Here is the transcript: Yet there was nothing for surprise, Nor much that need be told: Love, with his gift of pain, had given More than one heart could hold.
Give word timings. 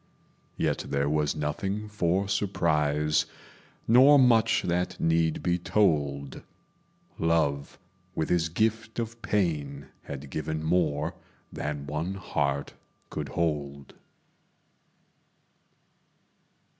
Yet 0.57 0.85
there 0.89 1.07
was 1.07 1.35
nothing 1.35 1.87
for 1.87 2.27
surprise, 2.27 3.27
Nor 3.87 4.17
much 4.17 4.63
that 4.63 4.99
need 4.99 5.43
be 5.43 5.59
told: 5.59 6.41
Love, 7.19 7.77
with 8.15 8.29
his 8.29 8.49
gift 8.49 8.97
of 8.97 9.21
pain, 9.21 9.89
had 10.05 10.31
given 10.31 10.63
More 10.63 11.13
than 11.53 11.85
one 11.85 12.15
heart 12.15 12.73
could 13.11 13.29
hold. 13.29 13.93